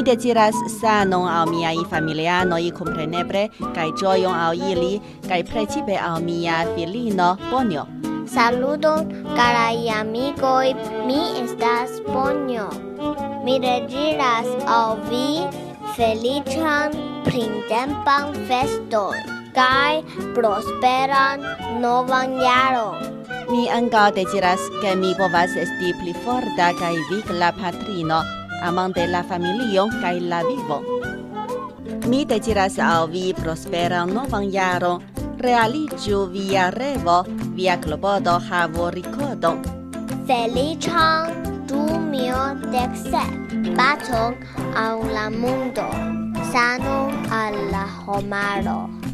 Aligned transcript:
Mi 0.00 0.04
deziras 0.16 0.56
sanon 0.80 1.28
al 1.28 1.50
miai 1.52 1.82
familianoi 1.92 2.70
comprenebre, 2.72 3.42
cae 3.76 3.90
gioion 4.00 4.32
al 4.32 4.56
ili, 4.56 4.94
cae 5.26 5.42
precipe 5.44 5.98
al 6.00 6.22
mia 6.24 6.62
filino 6.72 7.36
Bonio. 7.50 7.84
Saludon, 8.24 9.12
carai 9.36 9.90
amicoi, 9.92 10.72
mi 11.04 11.20
estas 11.42 12.00
Bonio. 12.08 12.70
Mi 13.44 13.58
deziras 13.60 14.48
al 14.64 14.96
vi 15.10 15.44
felician 15.98 16.96
printempan 17.28 18.32
feston, 18.48 19.20
kai 19.52 20.00
prosperan 20.32 21.44
novan 21.84 22.40
jaron. 22.40 22.96
Mi 23.52 23.68
ankaŭ 23.68 24.08
deziras, 24.16 24.64
ke 24.80 24.96
mi 24.96 25.12
povas 25.20 25.60
esti 25.60 25.92
pli 26.00 26.16
forta 26.24 26.72
kaj 26.80 26.96
vigla 27.12 27.52
patrino 27.60 28.24
amante 28.62 29.06
la 29.06 29.22
familio 29.22 29.88
kaj 30.00 30.20
la 30.20 30.42
vivo. 30.42 30.80
Mi 32.06 32.24
deziras 32.24 32.78
al 32.78 33.08
vi 33.10 33.34
prosperan 33.34 34.14
novan 34.14 34.50
jaron, 34.52 35.02
realigiu 35.38 36.26
via 36.26 36.70
revo, 36.70 37.24
via 37.54 37.76
klopodo 37.80 38.38
havo 38.50 38.90
ricordo. 38.90 39.54
Feliĉan 40.28 41.66
du 41.68 41.82
mio 42.10 42.42
dek 42.72 42.96
baton 43.76 44.34
al 44.74 45.04
la 45.14 45.28
mundo, 45.30 45.86
sano 46.52 47.10
al 47.30 47.54
la 47.70 47.86
homaro. 48.06 49.09